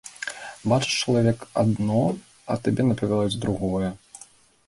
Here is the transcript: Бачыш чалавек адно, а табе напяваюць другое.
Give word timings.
Бачыш 0.71 0.93
чалавек 1.01 1.39
адно, 1.63 1.99
а 2.53 2.57
табе 2.67 2.81
напяваюць 2.89 3.41
другое. 3.43 3.93